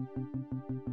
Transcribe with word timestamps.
Thank 0.00 0.28
you. 0.34 0.39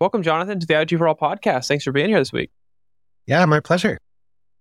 Welcome, 0.00 0.22
Jonathan, 0.22 0.58
to 0.58 0.66
the 0.66 0.74
IoT 0.74 0.98
for 0.98 1.06
All 1.06 1.14
podcast. 1.14 1.68
Thanks 1.68 1.84
for 1.84 1.92
being 1.92 2.08
here 2.08 2.18
this 2.18 2.32
week. 2.32 2.50
Yeah, 3.26 3.44
my 3.44 3.60
pleasure. 3.60 3.98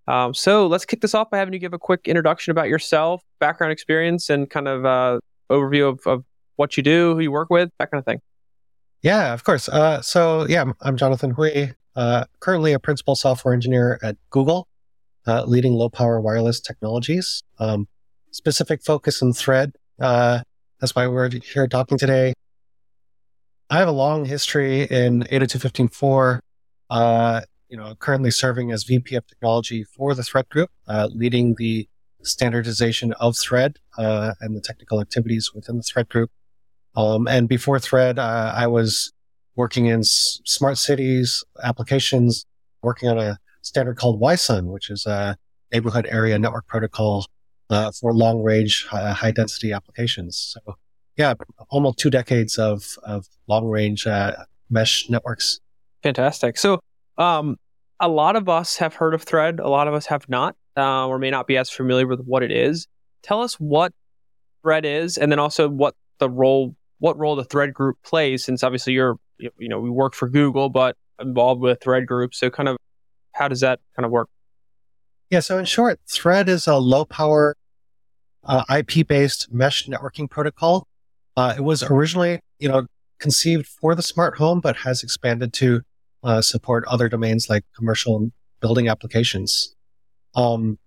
Um, 0.08 0.34
so 0.34 0.68
let's 0.68 0.86
kick 0.86 1.02
this 1.02 1.16
off 1.16 1.30
by 1.30 1.38
having 1.38 1.54
you 1.54 1.60
give 1.60 1.74
a 1.74 1.80
quick 1.80 2.02
introduction 2.08 2.52
about 2.52 2.68
yourself, 2.70 3.24
background 3.40 3.72
experience, 3.72 4.30
and 4.30 4.50
kind 4.50 4.68
of 4.68 4.86
uh, 4.86 5.20
overview 5.50 5.90
of, 5.90 6.00
of 6.06 6.26
what 6.58 6.78
you 6.78 6.84
do, 6.84 7.16
who 7.16 7.22
you 7.22 7.32
work 7.32 7.50
with, 7.50 7.70
that 7.80 7.90
kind 7.90 8.00
of 8.00 8.06
thing. 8.06 8.22
Yeah, 9.02 9.34
of 9.34 9.44
course. 9.44 9.68
Uh, 9.68 10.02
so 10.02 10.46
yeah, 10.48 10.66
I'm 10.82 10.98
Jonathan 10.98 11.32
Hui, 11.32 11.70
uh, 11.96 12.26
currently 12.40 12.74
a 12.74 12.80
principal 12.80 13.16
software 13.16 13.54
engineer 13.54 14.00
at 14.04 14.18
Google, 14.30 14.68
uh, 15.26 15.44
leading 15.46 15.74
low 15.74 15.90
power 15.90 16.22
wireless 16.22 16.60
technologies. 16.60 17.42
Um, 17.58 17.88
specific 18.32 18.84
focus 18.84 19.22
in 19.22 19.34
Thread. 19.34 19.74
Uh, 20.00 20.42
that's 20.82 20.96
why 20.96 21.08
we're 21.08 21.30
here 21.30 21.68
talking 21.68 21.98
today. 21.98 22.34
I 23.70 23.78
have 23.78 23.88
a 23.88 23.94
long 23.94 24.26
history 24.26 24.82
in 24.82 25.22
802.15.4. 25.24 26.40
Uh, 26.90 27.42
you 27.70 27.78
know, 27.78 27.96
currently 27.96 28.32
serving 28.32 28.72
as 28.72 28.84
VP 28.84 29.16
of 29.16 29.26
technology 29.28 29.84
for 29.84 30.14
the 30.14 30.24
Thread 30.24 30.50
Group, 30.50 30.70
uh, 30.88 31.08
leading 31.14 31.56
the 31.58 31.88
standardization 32.24 33.14
of 33.14 33.38
Thread 33.38 33.78
uh, 33.98 34.34
and 34.42 34.56
the 34.56 34.60
technical 34.60 35.00
activities 35.00 35.52
within 35.54 35.78
the 35.78 35.84
Thread 35.84 36.10
Group. 36.10 36.32
Um, 36.96 37.28
and 37.28 37.48
before 37.48 37.80
Thread, 37.80 38.20
uh, 38.20 38.54
I 38.54 38.68
was 38.68 39.14
working 39.56 39.86
in 39.86 40.00
s- 40.00 40.42
smart 40.46 40.78
cities 40.78 41.46
applications, 41.64 42.46
working 42.82 43.08
on 43.08 43.20
a 43.20 43.38
standard 43.62 43.98
called 43.98 44.16
Wi-SUN, 44.16 44.68
which 44.68 44.90
is 44.90 45.06
a 45.06 45.38
neighborhood 45.72 46.08
area 46.10 46.38
network 46.38 46.68
protocol 46.68 47.28
uh, 47.72 47.92
for 47.92 48.14
long 48.14 48.44
range, 48.44 48.86
uh, 48.92 49.14
high 49.14 49.32
density 49.32 49.72
applications. 49.72 50.56
So, 50.66 50.76
yeah, 51.18 51.34
almost 51.70 51.98
two 51.98 52.10
decades 52.10 52.58
of, 52.58 52.86
of 53.04 53.28
long 53.48 53.66
range 53.66 54.06
uh, 54.06 54.34
mesh 54.70 55.10
networks. 55.10 55.60
Fantastic. 56.04 56.58
So, 56.58 56.80
um, 57.18 57.58
a 58.00 58.08
lot 58.08 58.36
of 58.36 58.50
us 58.50 58.78
have 58.78 58.96
heard 58.96 59.14
of 59.14 59.24
Thread, 59.24 59.60
a 59.60 59.70
lot 59.70 59.88
of 59.88 59.94
us 59.94 60.08
have 60.08 60.28
not, 60.28 60.56
uh, 60.76 61.08
or 61.08 61.20
may 61.20 61.30
not 61.30 61.48
be 61.48 61.58
as 61.58 61.70
familiar 61.70 62.08
with 62.08 62.22
what 62.22 62.42
it 62.44 62.52
is. 62.52 62.88
Tell 63.22 63.42
us 63.42 63.56
what 63.56 63.94
Thread 64.64 64.86
is, 64.86 65.18
and 65.18 65.32
then 65.32 65.40
also 65.40 65.70
what 65.70 65.96
the 66.18 66.30
role, 66.30 66.76
what 67.00 67.18
role 67.18 67.36
the 67.36 67.44
Thread 67.44 67.74
group 67.74 67.98
plays. 68.04 68.44
Since 68.44 68.64
obviously 68.64 68.94
you're, 68.94 69.18
you 69.38 69.70
know, 69.70 69.80
we 69.80 69.90
work 69.90 70.16
for 70.16 70.28
Google, 70.28 70.70
but 70.70 70.98
involved 71.20 71.62
with 71.62 71.80
Thread 71.82 72.08
group. 72.08 72.34
So, 72.34 72.50
kind 72.50 72.70
of, 72.70 72.78
how 73.34 73.48
does 73.48 73.60
that 73.60 73.80
kind 73.96 74.06
of 74.06 74.12
work? 74.12 74.30
Yeah. 75.30 75.40
So, 75.40 75.60
in 75.60 75.66
short, 75.66 76.00
Thread 76.10 76.50
is 76.50 76.66
a 76.66 76.78
low 76.78 77.06
power 77.06 77.56
uh, 78.44 78.64
IP 78.76 79.08
based 79.08 79.52
mesh 79.52 79.88
networking 79.88 80.30
protocol. 80.30 80.88
Uh, 81.38 81.54
it 81.58 81.62
was 81.62 81.84
originally, 81.84 82.40
you 82.60 82.68
know, 82.68 82.86
conceived 83.20 83.68
for 83.68 83.96
the 83.96 84.02
smart 84.02 84.38
home, 84.38 84.60
but 84.60 84.78
has 84.78 85.04
expanded 85.04 85.54
to 85.54 85.82
uh, 86.24 86.42
support 86.42 86.84
other 86.88 87.08
domains 87.08 87.50
like 87.50 87.64
commercial 87.76 88.32
building 88.60 88.88
applications. 88.88 89.76
Um, 90.36 90.78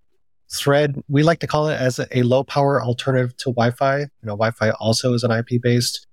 Thread, 0.53 1.01
we 1.07 1.23
like 1.23 1.39
to 1.39 1.47
call 1.47 1.69
it 1.69 1.75
as 1.75 1.99
a, 1.99 2.21
low 2.21 2.43
power 2.43 2.81
alternative 2.81 3.35
to 3.37 3.45
Wi-Fi. 3.45 3.99
You 3.99 4.07
know, 4.21 4.33
Wi-Fi 4.33 4.69
also 4.71 5.13
is 5.13 5.23
an 5.23 5.31
IP 5.31 5.61
based 5.61 6.05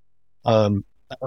um, 0.45 0.85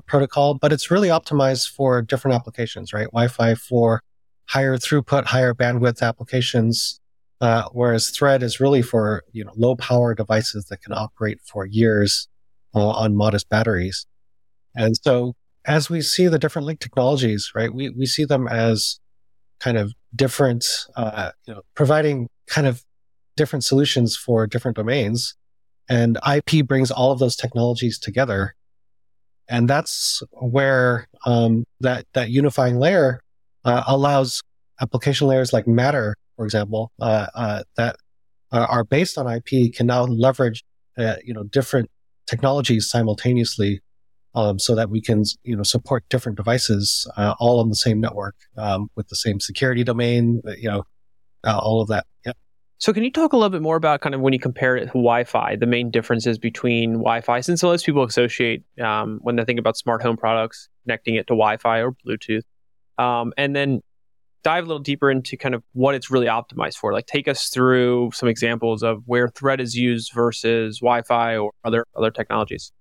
protocol, 0.08 0.56
but 0.56 0.74
it's 0.74 0.90
really 0.90 1.10
optimized 1.10 1.70
for 1.70 2.02
different 2.02 2.34
applications, 2.34 2.94
right? 2.94 3.06
Wi-Fi 3.06 3.56
for 3.56 4.02
higher 4.48 4.78
throughput, 4.78 5.26
higher 5.26 5.54
bandwidth 5.54 6.02
applications, 6.02 7.00
uh, 7.42 7.64
whereas 7.72 8.10
Thread 8.10 8.44
is 8.44 8.60
really 8.60 8.82
for 8.82 9.24
you 9.32 9.44
know 9.44 9.52
low 9.56 9.76
power 9.76 10.14
devices 10.16 10.66
that 10.66 10.82
can 10.82 10.94
operate 10.94 11.40
for 11.42 11.66
years 11.66 12.28
uh, 12.74 12.90
on 12.90 13.16
modest 13.16 13.50
batteries. 13.50 14.06
And 14.76 14.96
so, 14.98 15.36
as 15.66 15.90
we 15.90 16.02
see 16.02 16.28
the 16.28 16.40
different 16.40 16.66
link 16.66 16.80
technologies, 16.80 17.52
right, 17.56 17.74
we 17.74 17.90
we 17.90 18.06
see 18.06 18.26
them 18.26 18.48
as 18.48 19.00
kind 19.60 19.78
of 19.78 19.94
different, 20.16 20.66
uh, 20.96 21.32
you 21.46 21.54
know, 21.54 21.62
providing 21.76 22.28
kind 22.48 22.68
of 22.68 22.84
different 23.36 23.64
solutions 23.64 24.16
for 24.16 24.48
different 24.48 24.78
domains. 24.78 25.36
And 25.90 26.18
IP 26.28 26.66
brings 26.66 26.90
all 26.90 27.12
of 27.12 27.20
those 27.20 27.36
technologies 27.36 28.00
together, 28.00 28.56
and 29.48 29.70
that's 29.70 30.24
where 30.32 31.08
um, 31.26 31.66
that 31.82 32.06
that 32.14 32.30
unifying 32.32 32.80
layer 32.80 33.22
uh, 33.66 33.84
allows 33.88 34.42
application 34.82 35.28
layers 35.28 35.54
like 35.54 35.68
Matter 35.68 36.16
for 36.36 36.46
example, 36.46 36.92
uh, 37.00 37.28
uh, 37.36 37.64
that 37.78 37.96
uh, 38.52 38.66
are 38.70 38.84
based 38.84 39.18
on 39.18 39.28
IP 39.28 39.74
can 39.74 39.88
now 39.88 40.04
leverage, 40.04 40.64
uh, 40.98 41.16
you 41.24 41.34
know, 41.34 41.44
different 41.44 41.90
technologies 42.28 42.90
simultaneously, 42.90 43.82
um, 44.34 44.60
so 44.60 44.76
that 44.76 44.90
we 44.90 45.02
can, 45.02 45.24
you 45.44 45.56
know, 45.56 45.64
support 45.64 46.04
different 46.10 46.38
devices 46.38 47.10
uh, 47.18 47.36
all 47.40 47.60
on 47.60 47.70
the 47.70 47.76
same 47.76 48.00
network 48.00 48.36
um, 48.58 48.90
with 48.96 49.08
the 49.08 49.16
same 49.16 49.40
security 49.40 49.84
domain, 49.84 50.42
you 50.58 50.70
know, 50.70 50.84
all 51.46 51.82
of 51.82 51.88
that. 51.88 52.06
Yeah. 52.26 52.34
So, 52.78 52.92
can 52.92 53.04
you 53.04 53.12
talk 53.12 53.32
a 53.32 53.38
little 53.38 53.50
bit 53.50 53.62
more 53.62 53.78
about 53.78 54.02
kind 54.02 54.14
of 54.14 54.22
when 54.22 54.34
you 54.34 54.40
compare 54.40 54.76
it 54.76 54.88
to 54.88 54.88
Wi-Fi, 54.88 55.56
the 55.56 55.66
main 55.66 55.90
differences 55.90 56.38
between 56.38 56.94
Wi-Fi, 56.94 57.40
since 57.40 57.64
most 57.64 57.86
people 57.86 58.04
associate 58.04 58.64
um, 58.82 59.20
when 59.22 59.38
they 59.38 59.46
think 59.46 59.60
about 59.60 59.78
smart 59.78 60.02
home 60.02 60.18
products, 60.18 60.68
connecting 60.84 61.16
it 61.16 61.28
to 61.28 61.34
Wi-Fi 61.34 61.80
or 61.80 61.94
Bluetooth, 62.06 62.44
um, 62.98 63.32
and 63.38 63.56
then 63.56 63.82
dive 64.46 64.64
a 64.64 64.68
little 64.68 64.82
deeper 64.82 65.10
into 65.10 65.36
kind 65.36 65.56
of 65.56 65.64
what 65.74 65.96
it's 65.96 66.12
really 66.12 66.28
optimized 66.28 66.78
for. 66.78 66.94
Like 66.94 67.08
take 67.08 67.28
us 67.28 67.50
through 67.50 68.12
some 68.14 68.30
examples 68.30 68.84
of 68.84 69.02
where 69.06 69.28
Thread 69.28 69.60
is 69.60 69.76
used 69.76 70.14
versus 70.14 70.80
Wi-Fi 70.80 71.38
or 71.38 71.52
other 71.66 71.86
other 71.98 72.12
technologies. 72.12 72.72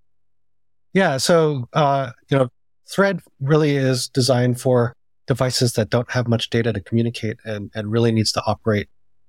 Yeah, 0.93 1.17
so 1.17 1.69
uh, 1.73 2.13
you 2.31 2.39
know, 2.39 2.49
Thread 2.87 3.21
really 3.41 3.77
is 3.77 4.09
designed 4.09 4.61
for 4.61 4.95
devices 5.27 5.73
that 5.73 5.89
don't 5.89 6.11
have 6.11 6.29
much 6.29 6.51
data 6.51 6.71
to 6.73 6.81
communicate 6.81 7.39
and, 7.47 7.71
and 7.75 7.91
really 7.91 8.13
needs 8.13 8.31
to 8.33 8.43
operate 8.47 8.89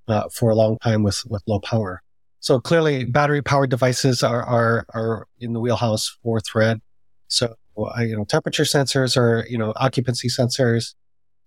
uh, 0.09 0.27
for 0.29 0.49
a 0.49 0.55
long 0.55 0.77
time 0.79 1.01
with 1.03 1.23
with 1.27 1.41
low 1.47 1.61
power. 1.61 2.01
So 2.41 2.59
clearly, 2.59 3.05
battery 3.05 3.41
powered 3.41 3.69
devices 3.69 4.21
are 4.21 4.43
are 4.43 4.85
are 4.93 5.27
in 5.39 5.53
the 5.53 5.61
wheelhouse 5.61 6.17
for 6.21 6.41
Thread. 6.41 6.81
So 7.29 7.55
uh, 7.77 8.01
you 8.01 8.17
know, 8.17 8.25
temperature 8.25 8.63
sensors 8.63 9.15
or 9.15 9.45
you 9.49 9.57
know, 9.57 9.71
occupancy 9.77 10.27
sensors 10.27 10.95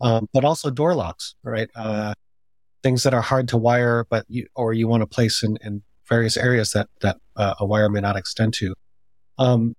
um, 0.01 0.29
but 0.33 0.45
also 0.45 0.71
door 0.71 0.95
locks, 0.95 1.35
right? 1.43 1.69
Uh, 1.75 2.15
things 2.83 3.03
that 3.03 3.15
are 3.15 3.21
hard 3.21 3.49
to 3.49 3.57
wire, 3.57 4.07
but 4.09 4.25
you, 4.29 4.47
or 4.55 4.73
you 4.73 4.87
want 4.89 5.03
to 5.03 5.07
place 5.07 5.43
in, 5.43 5.59
in 5.63 5.83
various 6.09 6.37
areas 6.37 6.73
that, 6.73 6.89
that 7.01 7.17
uh, 7.37 7.55
a 7.59 7.67
wire 7.67 7.89
may 7.89 8.01
not 8.01 8.17
extend 8.17 8.55
to. 8.55 8.75
Um, 9.39 9.75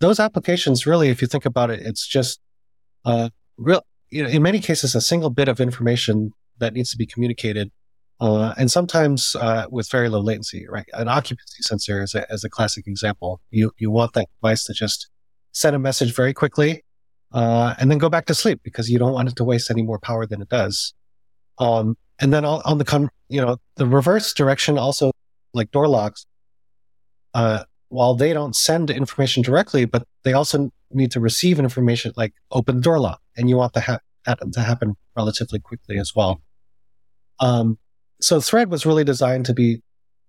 those 0.00 0.18
applications 0.18 0.86
really, 0.86 1.08
if 1.08 1.20
you 1.20 1.28
think 1.28 1.44
about 1.44 1.70
it, 1.70 1.80
it's 1.80 2.06
just, 2.06 2.40
uh, 3.04 3.30
real, 3.56 3.82
you 4.10 4.22
know, 4.22 4.28
in 4.28 4.42
many 4.42 4.60
cases, 4.60 4.94
a 4.94 5.00
single 5.00 5.30
bit 5.30 5.48
of 5.48 5.60
information 5.60 6.32
that 6.58 6.74
needs 6.74 6.90
to 6.90 6.96
be 6.96 7.06
communicated. 7.06 7.70
Uh, 8.20 8.54
and 8.56 8.70
sometimes, 8.70 9.34
uh, 9.40 9.66
with 9.70 9.90
very 9.90 10.08
low 10.08 10.20
latency, 10.20 10.66
right? 10.68 10.86
An 10.92 11.08
occupancy 11.08 11.62
sensor 11.62 12.02
is 12.02 12.14
a, 12.14 12.30
as 12.30 12.44
a 12.44 12.50
classic 12.50 12.86
example. 12.86 13.40
You, 13.50 13.72
you 13.78 13.90
want 13.90 14.12
that 14.12 14.28
device 14.40 14.64
to 14.64 14.72
just 14.72 15.08
send 15.52 15.74
a 15.74 15.78
message 15.78 16.14
very 16.14 16.32
quickly 16.32 16.84
uh, 17.32 17.74
and 17.78 17.90
then 17.90 17.98
go 17.98 18.08
back 18.08 18.26
to 18.26 18.34
sleep 18.34 18.60
because 18.62 18.90
you 18.90 18.98
don't 18.98 19.12
want 19.12 19.28
it 19.28 19.36
to 19.36 19.44
waste 19.44 19.70
any 19.70 19.82
more 19.82 19.98
power 19.98 20.26
than 20.26 20.42
it 20.42 20.48
does. 20.48 20.94
Um, 21.58 21.96
and 22.20 22.32
then 22.32 22.44
on 22.44 22.78
the 22.78 22.84
con, 22.84 23.08
you 23.28 23.40
know, 23.40 23.56
the 23.76 23.86
reverse 23.86 24.32
direction 24.32 24.78
also, 24.78 25.12
like 25.54 25.70
door 25.70 25.88
locks, 25.88 26.26
uh, 27.34 27.64
while 27.88 28.14
they 28.14 28.32
don't 28.32 28.56
send 28.56 28.90
information 28.90 29.42
directly, 29.42 29.84
but 29.84 30.06
they 30.22 30.32
also 30.32 30.70
need 30.90 31.10
to 31.12 31.20
receive 31.20 31.58
information 31.58 32.12
like 32.16 32.32
open 32.50 32.80
door 32.80 32.98
lock, 32.98 33.20
and 33.36 33.48
you 33.48 33.56
want 33.56 33.76
ha- 33.76 33.98
that 34.26 34.38
to 34.52 34.60
happen 34.60 34.94
relatively 35.16 35.58
quickly 35.58 35.98
as 35.98 36.12
well. 36.14 36.40
Um, 37.40 37.78
so 38.20 38.40
Thread 38.40 38.70
was 38.70 38.86
really 38.86 39.04
designed 39.04 39.46
to 39.46 39.54
be 39.54 39.82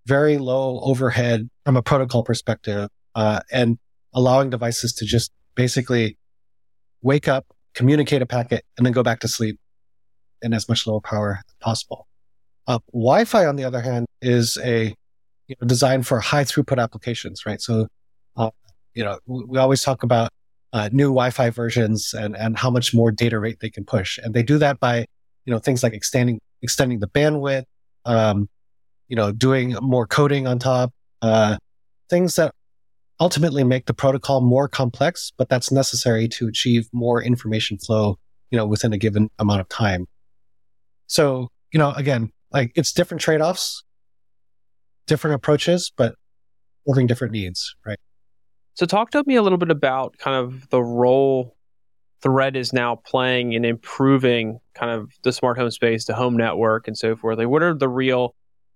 very 0.05 0.38
low 0.38 0.79
overhead 0.81 1.50
from 1.65 1.77
a 1.77 1.81
protocol 1.81 2.23
perspective, 2.23 2.89
uh, 3.15 3.41
and 3.51 3.77
allowing 4.13 4.50
devices 4.50 4.94
to 4.94 5.05
just 5.05 5.31
basically 5.55 6.17
wake 7.03 7.27
up, 7.27 7.45
communicate 7.75 8.21
a 8.21 8.25
packet, 8.25 8.65
and 8.77 8.85
then 8.85 8.94
go 8.94 9.03
back 9.03 9.19
to 9.19 9.27
sleep 9.27 9.59
in 10.41 10.53
as 10.53 10.67
much 10.67 10.88
lower 10.88 11.01
power 11.01 11.39
as 11.47 11.55
possible. 11.59 12.07
Uh, 12.67 12.79
Wi-Fi, 12.91 13.45
on 13.45 13.55
the 13.55 13.63
other 13.63 13.81
hand, 13.81 14.07
is 14.21 14.57
a 14.63 14.95
you 15.47 15.55
know, 15.61 15.67
designed 15.67 16.07
for 16.07 16.19
high 16.19 16.44
throughput 16.44 16.81
applications, 16.81 17.45
right? 17.45 17.61
So, 17.61 17.88
uh, 18.38 18.50
you 18.94 19.03
know, 19.03 19.19
we, 19.25 19.44
we, 19.45 19.57
always 19.57 19.83
talk 19.83 20.03
about 20.03 20.31
uh, 20.71 20.89
new 20.91 21.09
Wi-Fi 21.09 21.50
versions 21.50 22.13
and 22.13 22.35
and 22.35 22.57
how 22.57 22.69
much 22.69 22.94
more 22.94 23.11
data 23.11 23.39
rate 23.39 23.59
they 23.59 23.69
can 23.69 23.85
push, 23.85 24.17
and 24.17 24.33
they 24.33 24.44
do 24.44 24.57
that 24.59 24.79
by 24.79 25.05
you 25.45 25.53
know 25.53 25.59
things 25.59 25.83
like 25.83 25.94
extending 25.94 26.39
extending 26.61 27.00
the 27.00 27.07
bandwidth, 27.07 27.65
um, 28.05 28.50
you 29.07 29.15
know, 29.15 29.31
doing 29.31 29.75
more 29.81 30.07
coding 30.07 30.47
on 30.47 30.57
top, 30.59 30.91
uh, 31.21 31.57
things 32.09 32.35
that 32.38 32.55
ultimately 33.19 33.63
make 33.63 33.86
the 33.86 33.94
protocol 33.94 34.42
more 34.42 34.68
complex, 34.68 35.31
but 35.38 35.50
that's 35.50 35.71
necessary 35.71 36.27
to 36.27 36.48
achieve 36.48 36.88
more 36.92 37.21
information 37.21 37.77
flow, 37.77 38.18
you 38.51 38.57
know, 38.57 38.65
within 38.65 38.94
a 38.94 38.98
given 38.98 39.30
amount 39.39 39.62
of 39.62 39.69
time. 39.69 40.07
So, 41.07 41.50
you 41.71 41.77
know, 41.80 41.92
again, 41.92 42.31
like 42.51 42.71
it's 42.75 42.92
different 42.92 43.21
trade-offs, 43.21 43.83
different 45.07 45.36
approaches, 45.36 45.92
but 45.95 46.15
serving 46.88 47.07
different 47.07 47.33
needs, 47.33 47.75
right? 47.86 48.00
So 48.75 48.86
talk 48.86 49.12
to 49.12 49.24
me 49.25 49.36
a 49.36 49.42
little 49.42 49.57
bit 49.57 49.69
about 49.69 50.18
kind 50.18 50.36
of 50.36 50.69
the 50.69 50.81
role 50.81 51.56
Thread 52.24 52.56
is 52.56 52.71
now 52.71 52.95
playing 52.95 53.51
in 53.51 53.65
improving 53.65 54.60
kind 54.75 54.92
of 54.92 55.12
the 55.24 55.33
smart 55.33 55.57
home 55.57 55.71
space, 55.71 56.06
the 56.06 56.15
home 56.15 56.38
network, 56.38 56.88
and 56.88 56.98
so 56.98 57.18
forth. 57.18 57.38
Like, 57.38 57.50
what 57.50 57.62
are 57.62 57.74
the 57.74 57.89
real 57.89 58.33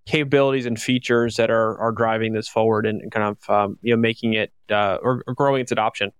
capabilities 0.08 0.66
and 0.66 0.80
features 0.80 1.36
that 1.36 1.52
are 1.52 1.78
are 1.80 1.92
driving 1.92 2.34
this 2.34 2.48
forward 2.48 2.86
and, 2.86 3.12
kind 3.12 3.26
of 3.38 3.50
um, 3.50 3.78
you 3.82 3.94
know 3.94 4.00
making 4.00 4.34
it 4.34 4.52
uh, 4.72 4.98
or, 5.02 5.24
or, 5.28 5.34
growing 5.34 5.62
its 5.62 5.72
adoption? 5.72 6.12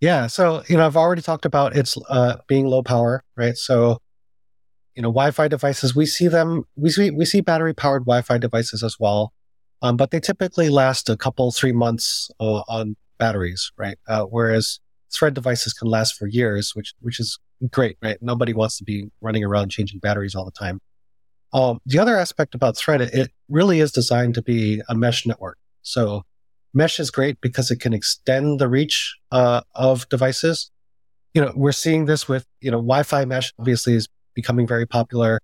Yeah, 0.00 0.26
so 0.26 0.62
you 0.68 0.76
know 0.76 0.86
I've 0.86 0.96
already 0.96 1.22
talked 1.22 1.44
about 1.44 1.76
its 1.76 1.96
uh, 2.08 2.36
being 2.46 2.66
low 2.66 2.82
power, 2.82 3.24
right? 3.36 3.56
So 3.56 3.98
you 4.94 5.02
know 5.02 5.08
Wi-Fi 5.08 5.48
devices, 5.48 5.96
we 5.96 6.06
see 6.06 6.28
them, 6.28 6.64
we 6.76 6.90
see 6.90 7.10
we 7.10 7.24
see 7.24 7.40
battery 7.40 7.74
powered 7.74 8.04
Wi-Fi 8.04 8.38
devices 8.38 8.82
as 8.82 8.96
well, 9.00 9.32
um, 9.82 9.96
but 9.96 10.10
they 10.10 10.20
typically 10.20 10.68
last 10.68 11.08
a 11.08 11.16
couple 11.16 11.50
three 11.50 11.72
months 11.72 12.30
uh, 12.38 12.62
on 12.68 12.96
batteries, 13.18 13.72
right? 13.78 13.98
Uh, 14.06 14.24
whereas 14.24 14.78
thread 15.12 15.34
devices 15.34 15.72
can 15.72 15.88
last 15.88 16.14
for 16.14 16.26
years, 16.26 16.72
which 16.74 16.92
which 17.00 17.18
is 17.18 17.38
great, 17.70 17.96
right? 18.02 18.18
Nobody 18.20 18.52
wants 18.52 18.76
to 18.78 18.84
be 18.84 19.10
running 19.22 19.44
around 19.44 19.70
changing 19.70 20.00
batteries 20.00 20.34
all 20.34 20.44
the 20.44 20.50
time. 20.50 20.80
Um, 21.56 21.80
the 21.86 21.98
other 21.98 22.18
aspect 22.18 22.54
about 22.54 22.76
thread, 22.76 23.00
it 23.00 23.32
really 23.48 23.80
is 23.80 23.90
designed 23.90 24.34
to 24.34 24.42
be 24.42 24.82
a 24.90 24.94
mesh 24.94 25.26
network. 25.26 25.56
So 25.80 26.22
mesh 26.74 27.00
is 27.00 27.10
great 27.10 27.40
because 27.40 27.70
it 27.70 27.80
can 27.80 27.94
extend 27.94 28.60
the 28.60 28.68
reach 28.68 29.16
uh, 29.32 29.62
of 29.74 30.06
devices. 30.10 30.70
You 31.32 31.40
know, 31.40 31.52
we're 31.56 31.72
seeing 31.72 32.04
this 32.04 32.28
with 32.28 32.44
you 32.60 32.70
know 32.70 32.76
Wi-Fi 32.76 33.24
mesh. 33.24 33.54
Obviously, 33.58 33.94
is 33.94 34.06
becoming 34.34 34.66
very 34.66 34.84
popular. 34.84 35.40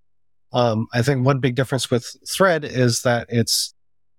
Um, 0.53 0.87
I 0.93 1.01
think 1.01 1.25
one 1.25 1.41
big 1.41 1.55
difference 1.55 1.91
with 1.91 2.15
Thread 2.29 2.63
is 2.63 3.01
that 3.03 3.27
it's 3.31 3.75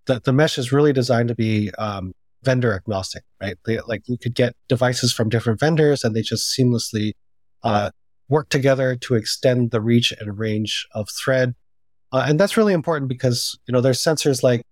that 0.07 0.23
the 0.23 0.33
mesh 0.33 0.57
is 0.57 0.71
really 0.71 0.93
designed 0.93 1.29
to 1.29 1.35
be 1.35 1.69
um, 1.77 2.13
vendor 2.41 2.73
agnostic, 2.73 3.23
right? 3.39 3.55
They, 3.67 3.79
like 3.81 4.01
you 4.07 4.17
could 4.17 4.33
get 4.33 4.55
devices 4.67 5.13
from 5.13 5.29
different 5.29 5.59
vendors 5.59 6.03
and 6.03 6.15
they 6.15 6.23
just 6.23 6.57
seamlessly 6.57 7.11
uh, 7.61 7.91
work 8.29 8.49
together 8.49 8.95
to 8.95 9.13
extend 9.13 9.69
the 9.69 9.79
reach 9.79 10.11
and 10.19 10.39
range 10.39 10.87
of 10.95 11.07
thread. 11.09 11.53
Uh, 12.13 12.25
and 12.27 12.39
that's 12.39 12.55
really 12.55 12.73
important 12.73 13.09
because, 13.09 13.59
you 13.67 13.73
know, 13.73 13.81
there's 13.81 14.01
sensors 14.01 14.43
like 14.43 14.63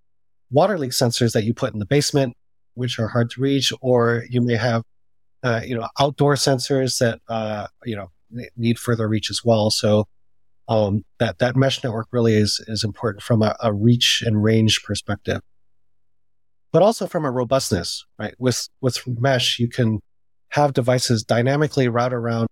water 0.52 0.78
leak 0.78 0.92
sensors 0.92 1.34
that 1.34 1.44
you 1.44 1.54
put 1.54 1.74
in 1.74 1.80
the 1.80 1.86
basement, 1.86 2.34
which 2.76 3.00
are 3.00 3.08
hard 3.08 3.30
to 3.32 3.42
reach, 3.42 3.74
or 3.82 4.24
you 4.30 4.42
may 4.42 4.56
have, 4.56 4.84
uh, 5.44 5.62
you 5.66 5.76
know, 5.76 5.88
outdoor 6.00 6.36
sensors 6.36 7.00
that, 7.00 7.20
uh, 7.28 7.68
you 7.84 7.96
know, 7.96 8.12
need 8.56 8.80
further 8.80 9.10
reach 9.10 9.30
as 9.30 9.42
well. 9.44 9.70
So, 9.72 10.08
um, 10.70 11.04
that, 11.20 11.40
that 11.40 11.58
mesh 11.58 11.84
network 11.84 12.08
really 12.12 12.36
is, 12.36 12.64
is 12.68 12.84
important 12.86 13.24
from 13.24 13.42
a, 13.42 13.58
a 13.62 13.74
reach 13.74 14.24
and 14.26 14.42
range 14.42 14.84
perspective 14.84 15.42
but 16.72 16.82
also 16.82 17.08
from 17.08 17.26
a 17.26 17.32
robustness, 17.32 18.06
right? 18.18 18.34
With, 18.40 18.68
with 18.80 19.02
mesh, 19.08 19.60
you 19.60 19.68
can 19.68 20.00
have 20.50 20.74
devices 20.74 21.24
dynamically 21.24 21.88
route 21.88 22.14
around 22.14 22.48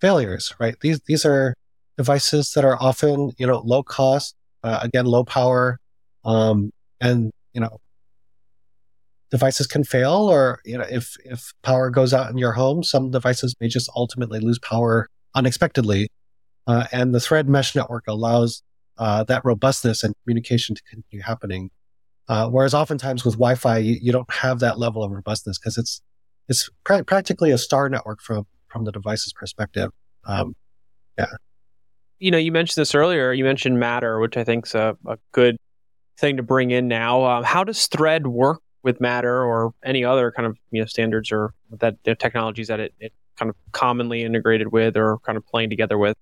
failures, 0.00 0.54
right? 0.60 0.76
These, 0.80 1.00
these 1.06 1.24
are 1.24 1.54
devices 1.98 2.52
that 2.52 2.64
are 2.64 2.80
often, 2.80 3.32
you 3.36 3.46
know, 3.46 3.58
low 3.58 3.82
cost, 3.82 4.34
uh, 4.64 4.78
again, 4.82 5.04
low 5.04 5.24
power, 5.24 5.78
um, 6.24 6.70
and, 7.00 7.30
you 7.52 7.60
know, 7.60 7.78
devices 9.30 9.66
can 9.66 9.84
fail 9.84 10.30
or, 10.30 10.60
you 10.64 10.78
know, 10.78 10.86
if, 10.88 11.16
if 11.26 11.52
power 11.62 11.90
goes 11.90 12.14
out 12.14 12.30
in 12.30 12.38
your 12.38 12.52
home, 12.52 12.82
some 12.82 13.10
devices 13.10 13.54
may 13.60 13.68
just 13.68 13.90
ultimately 13.94 14.40
lose 14.40 14.58
power 14.58 15.08
unexpectedly. 15.34 16.08
Uh, 16.66 16.86
and 16.92 17.14
the 17.14 17.20
thread 17.20 17.48
mesh 17.48 17.74
network 17.74 18.04
allows, 18.08 18.62
uh, 18.96 19.22
that 19.24 19.44
robustness 19.44 20.02
and 20.02 20.14
communication 20.24 20.74
to 20.74 20.82
continue 20.90 21.22
happening 21.22 21.70
uh, 22.28 22.48
whereas 22.48 22.74
oftentimes 22.74 23.24
with 23.24 23.34
Wi-Fi, 23.34 23.78
you, 23.78 23.98
you, 24.02 24.12
don't 24.12 24.30
have 24.30 24.60
that 24.60 24.78
level 24.78 25.02
of 25.02 25.10
robustness 25.10 25.58
because 25.58 25.78
it's 25.78 26.02
it's 26.48 26.68
pr- 26.84 27.02
practically 27.02 27.50
a 27.50 27.58
star 27.58 27.88
network 27.88 28.20
from 28.20 28.46
from 28.68 28.84
the 28.84 28.92
device's 28.92 29.32
perspective. 29.32 29.90
Um, 30.24 30.54
yeah. 31.16 31.26
You 32.18 32.30
know, 32.30 32.38
you 32.38 32.52
mentioned 32.52 32.80
this 32.80 32.94
earlier. 32.94 33.32
You 33.32 33.44
mentioned 33.44 33.78
Matter, 33.78 34.18
which 34.18 34.36
I 34.36 34.44
think 34.44 34.66
is 34.66 34.74
a, 34.74 34.96
a 35.06 35.18
good 35.32 35.56
thing 36.18 36.36
to 36.36 36.42
bring 36.42 36.70
in 36.70 36.88
now. 36.88 37.24
Um, 37.24 37.44
how 37.44 37.64
does 37.64 37.86
Thread 37.86 38.26
work 38.26 38.60
with 38.82 39.00
Matter 39.00 39.44
or 39.44 39.72
any 39.84 40.04
other 40.04 40.32
kind 40.32 40.46
of 40.46 40.56
you 40.70 40.80
know 40.80 40.86
standards 40.86 41.30
or 41.30 41.54
that 41.70 41.96
know, 42.06 42.14
technologies 42.14 42.68
that 42.68 42.80
it, 42.80 42.94
it 42.98 43.12
kind 43.36 43.48
of 43.48 43.56
commonly 43.72 44.22
integrated 44.22 44.72
with 44.72 44.96
or 44.96 45.18
kind 45.18 45.38
of 45.38 45.46
playing 45.46 45.70
together 45.70 45.98
with? 45.98 46.16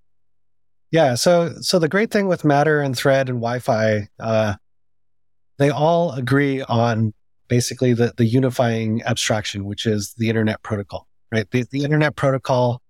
Yeah. 0.90 1.14
So 1.14 1.54
so 1.60 1.78
the 1.78 1.88
great 1.88 2.10
thing 2.10 2.28
with 2.28 2.44
Matter 2.44 2.81
and 2.81 2.96
Thread 2.96 3.28
and 3.28 3.38
Wi-Fi. 3.38 4.08
Uh, 4.20 4.54
they 5.58 5.70
all 5.70 6.12
agree 6.12 6.62
on 6.62 7.14
basically 7.49 7.94
the, 7.94 8.12
the 8.16 8.25
unifying 8.25 9.02
abstraction, 9.04 9.64
which 9.64 9.87
is 9.87 10.14
the 10.19 10.28
internet 10.28 10.62
protocol, 10.62 11.06
right? 11.32 11.50
The, 11.50 11.64
the 11.71 11.85
internet 11.85 12.16
protocol 12.16 12.82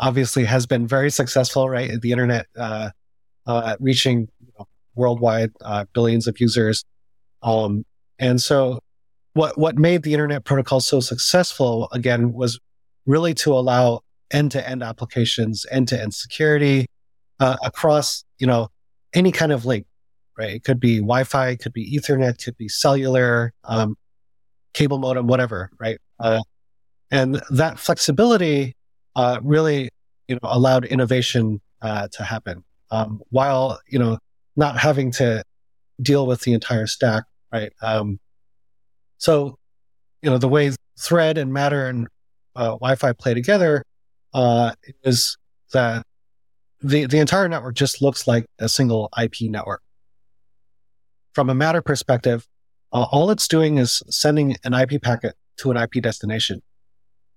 obviously 0.00 0.44
has 0.44 0.66
been 0.66 0.86
very 0.86 1.10
successful, 1.10 1.68
right? 1.68 2.00
The 2.00 2.10
internet, 2.10 2.46
uh, 2.56 2.90
uh, 3.46 3.76
reaching 3.78 4.28
you 4.40 4.52
know, 4.58 4.66
worldwide, 4.94 5.52
uh, 5.60 5.84
billions 5.92 6.26
of 6.26 6.40
users. 6.40 6.84
Um, 7.42 7.84
and 8.18 8.40
so 8.40 8.80
what, 9.34 9.56
what 9.58 9.78
made 9.78 10.02
the 10.02 10.14
internet 10.14 10.44
protocol 10.44 10.80
so 10.80 11.00
successful 11.00 11.88
again 11.92 12.32
was 12.32 12.58
really 13.06 13.34
to 13.34 13.52
allow 13.52 14.00
end 14.30 14.50
to 14.52 14.68
end 14.68 14.82
applications, 14.82 15.66
end 15.70 15.88
to 15.88 16.00
end 16.00 16.14
security, 16.14 16.86
uh, 17.38 17.56
across, 17.62 18.24
you 18.38 18.46
know, 18.46 18.68
any 19.14 19.32
kind 19.32 19.52
of 19.52 19.64
link, 19.66 19.86
right? 20.38 20.54
It 20.54 20.64
could 20.64 20.80
be 20.80 20.98
Wi-Fi, 20.98 21.48
it 21.48 21.60
could 21.60 21.72
be 21.72 21.96
Ethernet, 21.96 22.30
it 22.30 22.44
could 22.44 22.56
be 22.56 22.68
cellular, 22.68 23.52
um, 23.64 23.96
cable 24.72 24.98
modem, 24.98 25.26
whatever, 25.26 25.70
right? 25.78 25.98
Uh, 26.18 26.42
and 27.10 27.42
that 27.50 27.78
flexibility 27.78 28.76
uh, 29.16 29.40
really, 29.42 29.90
you 30.28 30.36
know, 30.36 30.40
allowed 30.42 30.84
innovation 30.84 31.60
uh, 31.82 32.08
to 32.12 32.22
happen 32.22 32.64
um, 32.90 33.20
while 33.30 33.80
you 33.88 33.98
know 33.98 34.18
not 34.56 34.78
having 34.78 35.10
to 35.12 35.42
deal 36.00 36.26
with 36.26 36.42
the 36.42 36.52
entire 36.52 36.86
stack, 36.86 37.24
right? 37.52 37.72
Um, 37.82 38.18
so, 39.18 39.58
you 40.22 40.30
know, 40.30 40.38
the 40.38 40.48
way 40.48 40.72
Thread 40.98 41.38
and 41.38 41.52
Matter 41.52 41.86
and 41.86 42.08
uh, 42.56 42.70
Wi-Fi 42.70 43.12
play 43.12 43.34
together 43.34 43.84
uh, 44.34 44.72
is 45.02 45.36
that 45.72 46.04
the 46.80 47.06
the 47.06 47.18
entire 47.18 47.48
network 47.48 47.74
just 47.74 48.02
looks 48.02 48.26
like 48.26 48.46
a 48.58 48.68
single 48.68 49.10
IP 49.18 49.42
network 49.42 49.82
from 51.32 51.50
a 51.50 51.54
matter 51.54 51.82
perspective, 51.82 52.46
all 52.92 53.30
it's 53.30 53.46
doing 53.46 53.78
is 53.78 54.02
sending 54.08 54.56
an 54.64 54.74
IP 54.74 55.00
packet 55.02 55.34
to 55.58 55.70
an 55.70 55.76
IP 55.76 56.02
destination. 56.02 56.62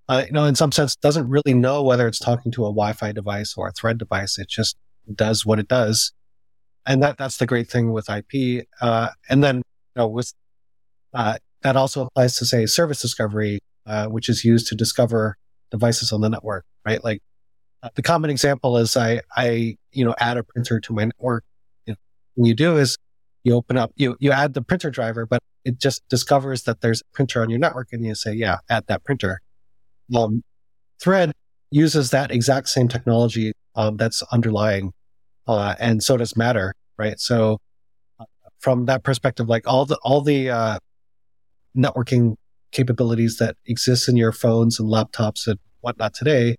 Uh, 0.10 0.24
you 0.25 0.31
know, 0.33 0.45
in 0.45 0.55
some 0.55 0.72
sense, 0.72 0.95
doesn't 0.95 1.29
really 1.29 1.53
know 1.53 1.81
whether 1.81 2.07
it's 2.07 2.19
talking 2.19 2.51
to 2.51 2.63
a 2.63 2.69
Wi-Fi 2.69 3.12
device 3.13 3.55
or 3.55 3.67
a 3.67 3.72
Thread 3.72 3.98
device. 3.98 4.38
It 4.38 4.50
just 4.50 4.75
does 5.13 5.45
what 5.45 5.60
it 5.60 5.67
does, 5.67 6.12
and 6.86 7.01
that 7.03 7.17
that's 7.17 7.38
the 7.38 7.45
great 7.45 7.69
thing 7.69 7.93
with 7.93 8.10
IP. 8.10 8.65
Uh, 8.81 9.10
and 9.29 9.43
then, 9.43 9.57
you 9.57 9.63
know, 9.95 10.07
with 10.07 10.33
uh, 11.13 11.38
that 11.62 11.75
also 11.75 12.05
applies 12.05 12.36
to 12.38 12.45
say 12.45 12.65
service 12.65 13.01
discovery, 13.01 13.60
uh, 13.86 14.07
which 14.07 14.27
is 14.27 14.43
used 14.43 14.67
to 14.67 14.75
discover 14.75 15.38
devices 15.72 16.12
on 16.12 16.22
the 16.22 16.29
network. 16.29 16.65
Right, 16.86 17.03
like 17.03 17.22
uh, 17.81 17.89
the 17.95 18.01
common 18.01 18.29
example 18.29 18.77
is 18.77 18.98
I 18.98 19.22
I 19.36 19.77
you 19.93 20.03
know 20.03 20.15
add 20.19 20.38
a 20.38 20.43
printer 20.43 20.81
to 20.81 20.93
my 20.93 21.05
network. 21.05 21.45
You 21.86 21.93
know, 21.93 21.98
what 22.36 22.48
you 22.48 22.53
do 22.53 22.77
is 22.77 22.98
you 23.43 23.53
open 23.55 23.77
up, 23.77 23.91
you, 23.95 24.15
you 24.19 24.31
add 24.31 24.53
the 24.53 24.62
printer 24.62 24.89
driver, 24.89 25.25
but 25.25 25.41
it 25.65 25.79
just 25.79 26.01
discovers 26.10 26.63
that 26.63 26.81
there's 26.81 27.01
a 27.01 27.05
printer 27.13 27.41
on 27.41 27.50
your 27.50 27.60
network 27.60 27.89
and 27.91 28.05
you 28.05 28.15
say, 28.15 28.33
yeah, 28.33 28.57
add 28.69 28.86
that 28.88 29.03
printer. 29.03 29.41
Um, 30.15 30.43
Thread 31.01 31.31
uses 31.72 32.12
that 32.12 32.31
exact 32.31 32.69
same 32.69 32.88
technology 32.88 33.51
um, 33.75 33.98
that's 33.98 34.22
underlying, 34.31 34.91
uh, 35.48 35.75
and 35.79 36.03
so 36.03 36.17
does 36.17 36.38
Matter, 36.38 36.74
right? 36.98 37.19
So 37.19 37.60
uh, 38.19 38.25
from 38.60 38.86
that 38.86 39.03
perspective, 39.03 39.50
like 39.50 39.67
all 39.67 39.86
the 39.86 39.98
all 40.03 40.22
the 40.22 40.50
uh, 40.50 40.79
networking 41.75 42.36
capabilities 42.72 43.38
that 43.38 43.55
exist 43.65 44.07
in 44.07 44.17
your 44.17 44.31
phones 44.31 44.79
and 44.79 44.89
laptops 44.89 45.48
and 45.48 45.60
whatnot 45.81 46.13
today, 46.13 46.55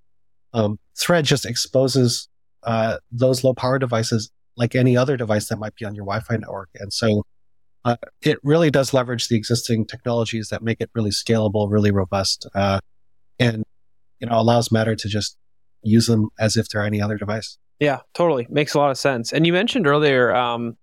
um, 0.52 0.78
Thread 0.98 1.24
just 1.24 1.46
exposes 1.46 2.28
uh, 2.64 2.98
those 3.10 3.44
low 3.44 3.54
power 3.54 3.78
devices 3.78 4.30
like 4.56 4.74
any 4.74 4.96
other 4.96 5.16
device 5.16 5.48
that 5.48 5.58
might 5.58 5.74
be 5.74 5.84
on 5.84 5.94
your 5.94 6.04
Wi-Fi 6.04 6.36
network, 6.36 6.70
and 6.74 6.92
so 6.92 7.22
uh, 7.84 7.96
it 8.22 8.38
really 8.42 8.70
does 8.70 8.94
leverage 8.94 9.28
the 9.28 9.36
existing 9.36 9.86
technologies 9.86 10.48
that 10.48 10.62
make 10.62 10.80
it 10.80 10.90
really 10.94 11.10
scalable, 11.10 11.70
really 11.70 11.90
robust, 11.90 12.46
uh, 12.54 12.80
and 13.44 13.64
you 14.20 14.28
know, 14.28 14.40
allows 14.40 14.72
Matter 14.72 14.96
to 14.96 15.08
just 15.08 15.36
use 15.82 16.06
them 16.06 16.30
as 16.38 16.56
if 16.56 16.68
they're 16.68 16.84
any 16.84 17.00
other 17.00 17.16
device. 17.16 17.58
Yeah, 17.80 18.00
totally. 18.14 18.46
Makes 18.48 18.74
a 18.74 18.78
lot 18.78 18.90
of 18.90 18.98
sense. 18.98 19.32
And 19.32 19.46
you 19.46 19.52
mentioned 19.52 19.86
earlier, 19.86 20.34
um, 20.34 20.76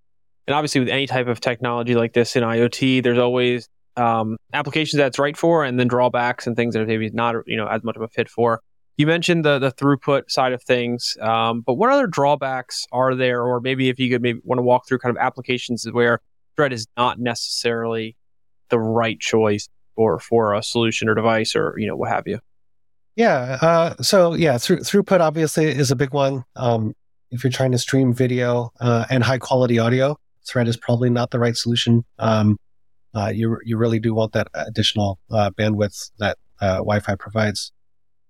and 0.47 0.53
obviously 0.53 0.81
with 0.81 0.89
any 0.89 1.07
type 1.07 1.27
of 1.27 1.39
technology 1.39 1.95
like 1.95 2.13
this 2.13 2.35
in 2.35 2.43
IoT, 2.43 3.01
there's 3.03 3.17
always 3.17 3.67
um, 3.97 4.37
applications 4.53 4.97
that's 4.97 5.17
right 5.17 5.35
for, 5.35 5.63
and 5.63 5.79
then 5.79 5.87
drawbacks 5.87 6.47
and 6.47 6.55
things 6.55 6.73
that 6.73 6.81
are 6.81 6.85
maybe 6.85 7.09
not 7.11 7.35
you 7.47 7.57
know 7.57 7.67
as 7.67 7.83
much 7.83 7.95
of 7.95 8.01
a 8.01 8.07
fit 8.07 8.29
for. 8.29 8.61
You 8.97 9.07
mentioned 9.07 9.45
the 9.45 9.57
the 9.57 9.71
throughput 9.71 10.29
side 10.29 10.53
of 10.53 10.61
things, 10.63 11.17
um, 11.21 11.61
but 11.61 11.75
what 11.75 11.89
other 11.89 12.07
drawbacks 12.07 12.85
are 12.91 13.15
there, 13.15 13.43
or 13.43 13.59
maybe 13.61 13.89
if 13.89 13.99
you 13.99 14.09
could 14.09 14.21
maybe 14.21 14.39
want 14.43 14.59
to 14.59 14.63
walk 14.63 14.87
through 14.87 14.99
kind 14.99 15.15
of 15.15 15.21
applications 15.21 15.85
where 15.91 16.19
Thread 16.57 16.73
is 16.73 16.85
not 16.97 17.17
necessarily 17.17 18.17
the 18.69 18.79
right 18.79 19.19
choice 19.19 19.69
for 19.95 20.19
for 20.19 20.53
a 20.53 20.61
solution 20.61 21.07
or 21.07 21.15
device 21.15 21.55
or 21.55 21.73
you 21.77 21.87
know 21.87 21.95
what 21.95 22.09
have 22.09 22.27
you. 22.27 22.39
Yeah. 23.15 23.57
Uh, 23.61 23.95
so 24.01 24.33
yeah, 24.33 24.55
throughput 24.55 25.19
obviously 25.19 25.65
is 25.65 25.91
a 25.91 25.95
big 25.95 26.13
one. 26.13 26.45
Um, 26.55 26.93
if 27.29 27.43
you're 27.43 27.51
trying 27.51 27.71
to 27.71 27.77
stream 27.77 28.13
video 28.13 28.71
uh, 28.79 29.05
and 29.09 29.23
high 29.23 29.37
quality 29.37 29.79
audio, 29.79 30.17
Thread 30.47 30.67
is 30.67 30.75
probably 30.75 31.09
not 31.09 31.31
the 31.31 31.39
right 31.39 31.55
solution. 31.55 32.03
Um, 32.17 32.57
uh, 33.13 33.31
you 33.33 33.59
you 33.63 33.77
really 33.77 33.99
do 33.99 34.13
want 34.13 34.33
that 34.33 34.47
additional 34.53 35.19
uh, 35.29 35.51
bandwidth 35.51 36.11
that 36.17 36.37
uh, 36.59 36.77
Wi-Fi 36.77 37.15
provides. 37.15 37.71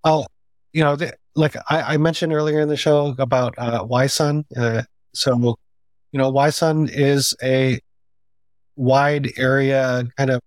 Oh, 0.04 0.26
you 0.74 0.84
know, 0.84 0.96
the, 0.96 1.14
like 1.36 1.56
I, 1.70 1.94
I, 1.94 1.98
mentioned 1.98 2.34
earlier 2.34 2.60
in 2.60 2.68
the 2.68 2.76
show 2.76 3.16
about 3.18 3.54
uh, 3.58 3.78
Wi-SUN. 3.78 4.46
so, 5.14 5.58
you 6.12 6.18
know, 6.18 6.26
Wi-SUN 6.26 6.90
is 6.90 7.36
a 7.44 7.80
wide 8.76 9.32
area 9.38 10.04
kind 10.18 10.32
of 10.32 10.42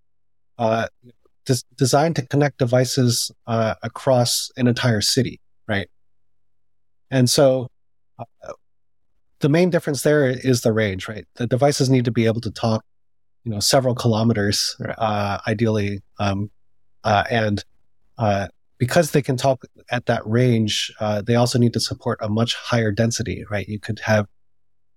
des- 1.45 1.63
designed 1.75 2.15
to 2.17 2.25
connect 2.27 2.57
devices 2.57 3.31
uh, 3.47 3.75
across 3.83 4.49
an 4.57 4.67
entire 4.67 5.01
city, 5.01 5.39
right? 5.67 5.89
And 7.11 7.29
so 7.29 7.67
uh, 8.19 8.53
the 9.39 9.49
main 9.49 9.69
difference 9.69 10.01
there 10.01 10.27
is 10.27 10.61
the 10.61 10.73
range, 10.73 11.07
right? 11.07 11.25
The 11.35 11.47
devices 11.47 11.89
need 11.89 12.05
to 12.05 12.11
be 12.11 12.25
able 12.25 12.41
to 12.41 12.51
talk, 12.51 12.83
you 13.43 13.51
know, 13.51 13.59
several 13.59 13.95
kilometers, 13.95 14.75
uh, 14.97 15.39
ideally, 15.47 16.01
um, 16.19 16.49
uh, 17.03 17.23
and 17.29 17.63
uh, 18.17 18.47
because 18.77 19.11
they 19.11 19.21
can 19.21 19.37
talk 19.37 19.63
at 19.89 20.05
that 20.07 20.25
range, 20.25 20.91
uh, 20.99 21.21
they 21.21 21.35
also 21.35 21.59
need 21.59 21.73
to 21.73 21.79
support 21.79 22.19
a 22.21 22.29
much 22.29 22.55
higher 22.55 22.91
density, 22.91 23.43
right? 23.49 23.67
You 23.67 23.79
could 23.79 23.99
have 23.99 24.25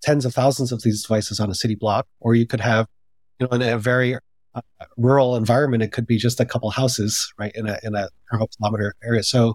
tens 0.02 0.24
of 0.24 0.34
thousands 0.34 0.72
of 0.72 0.82
these 0.82 1.02
devices 1.02 1.40
on 1.40 1.50
a 1.50 1.54
city 1.54 1.74
block, 1.74 2.06
or 2.20 2.34
you 2.34 2.46
could 2.46 2.60
have, 2.60 2.86
you 3.38 3.46
know, 3.46 3.56
in 3.56 3.62
a 3.62 3.78
very 3.78 4.16
rural 4.96 5.36
environment, 5.36 5.82
it 5.82 5.92
could 5.92 6.06
be 6.06 6.18
just 6.18 6.40
a 6.40 6.44
couple 6.44 6.70
houses, 6.70 7.32
right, 7.38 7.52
in 7.54 7.66
a 7.68 7.78
in 7.82 7.94
a 7.94 8.08
kilometer 8.56 8.94
area. 9.02 9.22
So, 9.22 9.54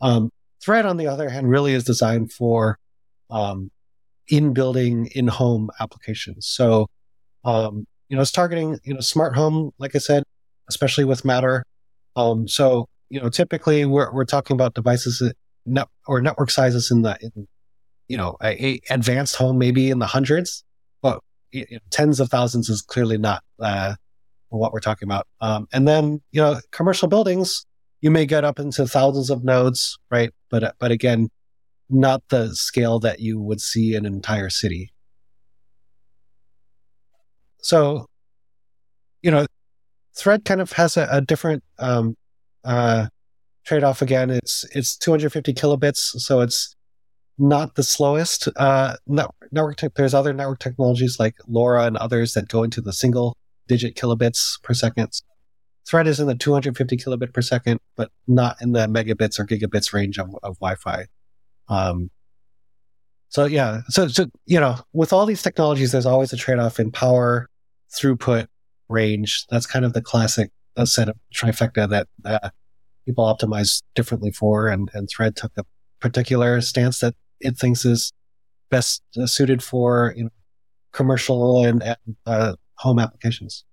um, 0.00 0.30
Thread, 0.62 0.86
on 0.86 0.96
the 0.96 1.06
other 1.06 1.28
hand, 1.28 1.50
really 1.50 1.74
is 1.74 1.84
designed 1.84 2.32
for 2.32 2.78
um, 3.30 3.70
in 4.28 4.54
building, 4.54 5.08
in 5.14 5.28
home 5.28 5.70
applications. 5.80 6.46
So, 6.46 6.88
um, 7.44 7.86
you 8.08 8.16
know, 8.16 8.22
it's 8.22 8.32
targeting 8.32 8.78
you 8.84 8.94
know 8.94 9.00
smart 9.00 9.34
home, 9.34 9.72
like 9.78 9.94
I 9.94 9.98
said, 9.98 10.22
especially 10.68 11.04
with 11.04 11.24
Matter. 11.24 11.64
Um, 12.16 12.48
so, 12.48 12.86
you 13.10 13.20
know, 13.20 13.28
typically 13.28 13.84
we're 13.84 14.12
we're 14.12 14.24
talking 14.24 14.54
about 14.54 14.74
devices 14.74 15.18
that 15.18 15.36
net, 15.66 15.88
or 16.06 16.20
network 16.20 16.50
sizes 16.50 16.90
in 16.90 17.02
the 17.02 17.18
in, 17.20 17.46
you 18.08 18.16
know 18.16 18.36
a, 18.42 18.64
a 18.64 18.80
advanced 18.90 19.36
home 19.36 19.58
maybe 19.58 19.90
in 19.90 19.98
the 19.98 20.06
hundreds, 20.06 20.64
but 21.02 21.20
you 21.52 21.66
know, 21.70 21.78
tens 21.90 22.20
of 22.20 22.28
thousands 22.28 22.68
is 22.68 22.82
clearly 22.82 23.18
not 23.18 23.42
uh, 23.60 23.94
what 24.58 24.72
we're 24.72 24.80
talking 24.80 25.06
about. 25.06 25.26
Um, 25.40 25.66
and 25.72 25.86
then, 25.86 26.22
you 26.32 26.40
know, 26.40 26.60
commercial 26.70 27.08
buildings, 27.08 27.66
you 28.00 28.10
may 28.10 28.26
get 28.26 28.44
up 28.44 28.58
into 28.58 28.86
thousands 28.86 29.30
of 29.30 29.44
nodes, 29.44 29.98
right? 30.10 30.30
But, 30.50 30.74
but 30.78 30.90
again, 30.90 31.28
not 31.88 32.22
the 32.28 32.54
scale 32.54 32.98
that 33.00 33.20
you 33.20 33.40
would 33.40 33.60
see 33.60 33.94
in 33.94 34.06
an 34.06 34.14
entire 34.14 34.50
city. 34.50 34.92
So, 37.60 38.06
you 39.22 39.30
know, 39.30 39.46
Thread 40.16 40.44
kind 40.44 40.60
of 40.60 40.72
has 40.72 40.96
a, 40.96 41.08
a 41.10 41.20
different 41.20 41.64
um, 41.78 42.16
uh, 42.62 43.06
trade-off. 43.64 44.02
Again, 44.02 44.30
it's 44.30 44.64
it's 44.72 44.96
250 44.96 45.54
kilobits, 45.54 45.96
so 46.20 46.40
it's 46.40 46.76
not 47.38 47.74
the 47.74 47.82
slowest 47.82 48.48
uh, 48.56 48.96
network. 49.06 49.76
Te- 49.76 49.88
there's 49.96 50.14
other 50.14 50.32
network 50.32 50.60
technologies 50.60 51.18
like 51.18 51.34
LoRa 51.50 51.86
and 51.86 51.96
others 51.96 52.34
that 52.34 52.48
go 52.48 52.62
into 52.62 52.80
the 52.80 52.92
single 52.92 53.36
digit 53.66 53.96
kilobits 53.96 54.60
per 54.62 54.74
second. 54.74 55.10
Thread 55.86 56.06
is 56.06 56.18
in 56.18 56.26
the 56.26 56.34
250 56.34 56.96
kilobit 56.96 57.32
per 57.32 57.42
second, 57.42 57.80
but 57.96 58.10
not 58.26 58.56
in 58.62 58.72
the 58.72 58.86
megabits 58.86 59.38
or 59.38 59.46
gigabits 59.46 59.92
range 59.92 60.18
of, 60.18 60.34
of 60.42 60.58
Wi-Fi. 60.58 61.06
Um, 61.68 62.10
so 63.28 63.44
yeah, 63.44 63.80
so, 63.88 64.08
so, 64.08 64.26
you 64.46 64.60
know, 64.60 64.76
with 64.92 65.12
all 65.12 65.26
these 65.26 65.42
technologies, 65.42 65.92
there's 65.92 66.06
always 66.06 66.32
a 66.32 66.36
trade-off 66.36 66.78
in 66.78 66.90
power, 66.90 67.48
throughput, 67.92 68.46
range. 68.88 69.46
That's 69.50 69.66
kind 69.66 69.84
of 69.84 69.92
the 69.92 70.02
classic 70.02 70.50
uh, 70.76 70.84
set 70.84 71.08
of 71.08 71.16
trifecta 71.34 71.88
that 71.88 72.08
uh, 72.24 72.50
people 73.04 73.24
optimize 73.24 73.82
differently 73.94 74.30
for. 74.30 74.68
And, 74.68 74.90
and 74.94 75.08
Thread 75.08 75.36
took 75.36 75.52
a 75.56 75.64
particular 76.00 76.60
stance 76.60 77.00
that 77.00 77.14
it 77.40 77.56
thinks 77.58 77.84
is 77.84 78.12
best 78.70 79.02
uh, 79.20 79.26
suited 79.26 79.62
for, 79.62 80.14
you 80.16 80.24
know, 80.24 80.30
commercial 80.92 81.64
and, 81.64 81.82
and 81.82 82.16
uh, 82.26 82.54
home 82.78 82.98
applications. 82.98 83.64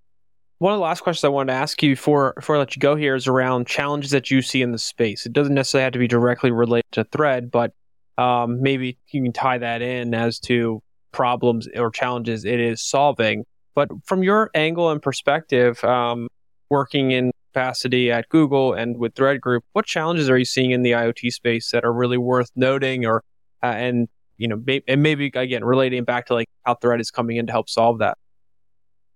One 0.58 0.72
of 0.72 0.78
the 0.78 0.84
last 0.84 1.00
questions 1.00 1.24
I 1.24 1.28
wanted 1.28 1.52
to 1.52 1.58
ask 1.58 1.82
you 1.82 1.92
before 1.92 2.34
before 2.36 2.56
I 2.56 2.60
let 2.60 2.76
you 2.76 2.80
go 2.80 2.94
here 2.94 3.16
is 3.16 3.26
around 3.26 3.66
challenges 3.66 4.12
that 4.12 4.30
you 4.30 4.42
see 4.42 4.62
in 4.62 4.70
the 4.70 4.78
space. 4.78 5.26
It 5.26 5.32
doesn't 5.32 5.54
necessarily 5.54 5.84
have 5.84 5.92
to 5.94 5.98
be 5.98 6.06
directly 6.06 6.52
related 6.52 6.86
to 6.92 7.04
Thread, 7.04 7.50
but 7.50 7.72
um, 8.16 8.62
maybe 8.62 8.98
you 9.10 9.22
can 9.22 9.32
tie 9.32 9.58
that 9.58 9.82
in 9.82 10.14
as 10.14 10.38
to 10.40 10.80
problems 11.10 11.68
or 11.74 11.90
challenges 11.90 12.44
it 12.44 12.60
is 12.60 12.80
solving. 12.80 13.44
But 13.74 13.88
from 14.04 14.22
your 14.22 14.50
angle 14.54 14.90
and 14.90 15.02
perspective, 15.02 15.82
um, 15.82 16.28
working 16.70 17.10
in 17.10 17.32
capacity 17.52 18.12
at 18.12 18.28
Google 18.28 18.72
and 18.72 18.98
with 18.98 19.14
Thread 19.14 19.40
Group, 19.40 19.64
what 19.72 19.86
challenges 19.86 20.30
are 20.30 20.38
you 20.38 20.44
seeing 20.44 20.70
in 20.70 20.82
the 20.82 20.92
IoT 20.92 21.32
space 21.32 21.70
that 21.70 21.84
are 21.84 21.92
really 21.92 22.18
worth 22.18 22.50
noting, 22.54 23.04
or 23.04 23.24
uh, 23.62 23.66
and 23.66 24.08
you 24.36 24.48
know, 24.48 24.62
may- 24.64 24.82
and 24.86 25.02
maybe 25.02 25.30
again 25.34 25.64
relating 25.64 26.04
back 26.04 26.26
to 26.26 26.34
like 26.34 26.48
how 26.64 26.74
Thread 26.74 27.00
is 27.00 27.10
coming 27.10 27.36
in 27.36 27.46
to 27.46 27.52
help 27.52 27.68
solve 27.68 27.98
that? 27.98 28.16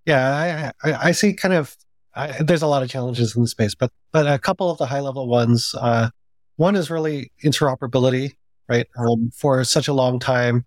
Yeah, 0.06 0.72
I, 0.82 0.88
I, 0.90 1.08
I 1.08 1.12
see 1.12 1.34
kind 1.34 1.54
of, 1.54 1.76
I, 2.14 2.42
there's 2.42 2.62
a 2.62 2.66
lot 2.66 2.82
of 2.82 2.88
challenges 2.88 3.34
in 3.36 3.42
the 3.42 3.48
space, 3.48 3.74
but, 3.74 3.90
but 4.12 4.26
a 4.26 4.38
couple 4.38 4.70
of 4.70 4.78
the 4.78 4.86
high 4.86 5.00
level 5.00 5.28
ones, 5.28 5.74
uh, 5.78 6.10
one 6.56 6.76
is 6.76 6.90
really 6.90 7.32
interoperability, 7.44 8.32
right? 8.68 8.86
Um, 8.96 9.30
for 9.34 9.62
such 9.64 9.88
a 9.88 9.92
long 9.92 10.18
time, 10.20 10.64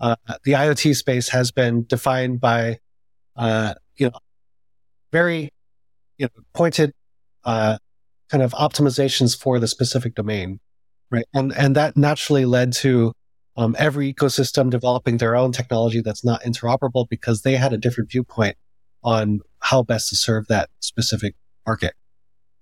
uh, 0.00 0.16
the 0.44 0.52
IoT 0.52 0.96
space 0.96 1.28
has 1.28 1.50
been 1.52 1.84
defined 1.86 2.40
by, 2.40 2.78
uh, 3.36 3.74
you 3.96 4.06
know, 4.06 4.18
very, 5.12 5.50
you 6.18 6.26
know, 6.26 6.42
pointed, 6.52 6.92
uh, 7.44 7.78
kind 8.28 8.42
of 8.42 8.52
optimizations 8.52 9.38
for 9.38 9.58
the 9.58 9.68
specific 9.68 10.14
domain, 10.14 10.58
right? 11.10 11.26
And, 11.32 11.52
and 11.56 11.76
that 11.76 11.96
naturally 11.96 12.44
led 12.44 12.72
to, 12.74 13.12
um, 13.56 13.76
every 13.78 14.12
ecosystem 14.12 14.70
developing 14.70 15.18
their 15.18 15.36
own 15.36 15.52
technology 15.52 16.00
that's 16.00 16.24
not 16.24 16.42
interoperable 16.42 17.08
because 17.08 17.42
they 17.42 17.56
had 17.56 17.72
a 17.72 17.78
different 17.78 18.10
viewpoint 18.10 18.56
on 19.02 19.40
how 19.60 19.82
best 19.82 20.08
to 20.08 20.16
serve 20.16 20.46
that 20.48 20.68
specific 20.80 21.34
market. 21.66 21.94